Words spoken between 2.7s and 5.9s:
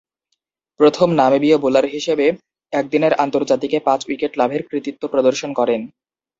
একদিনের আন্তর্জাতিকে পাঁচ-উইকেট লাভের কৃতিত্ব প্রদর্শন করেন।